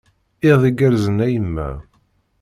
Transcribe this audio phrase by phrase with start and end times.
[0.49, 1.69] Iḍ igerrzen a yemma!